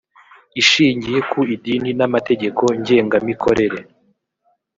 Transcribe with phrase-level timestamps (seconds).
[0.61, 3.77] ishingiye ku idini n amategeko ngengamikorere